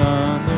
on 0.00 0.46
the 0.46 0.51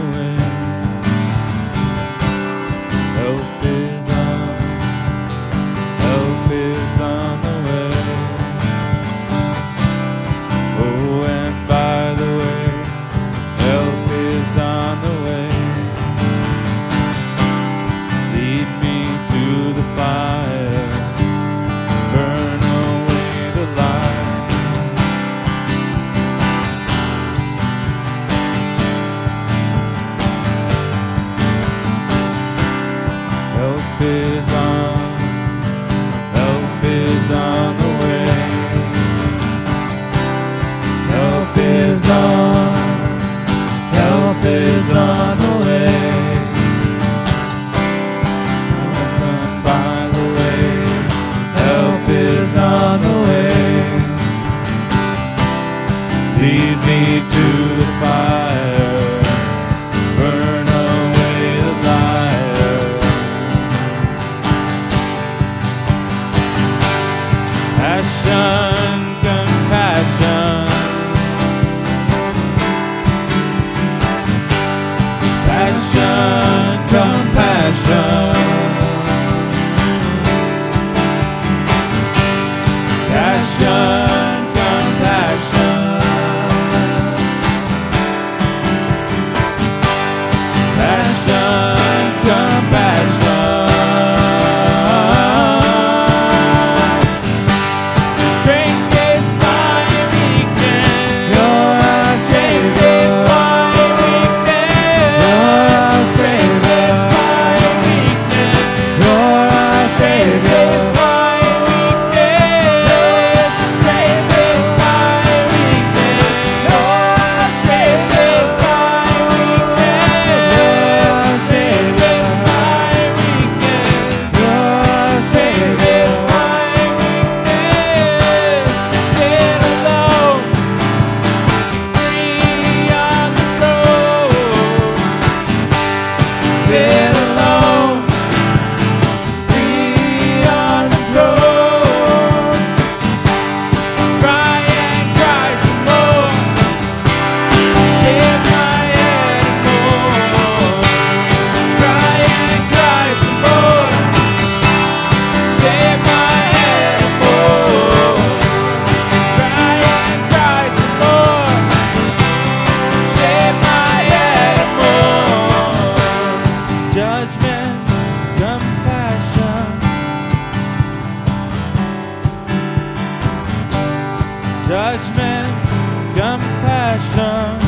compassion. 176.95 177.59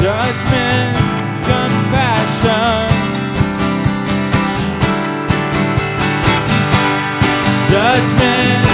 Judgment, 0.00 0.96
compassion. 1.48 2.90
Judgment, 7.70 8.73